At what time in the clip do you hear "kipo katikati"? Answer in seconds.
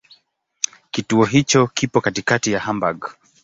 1.67-2.51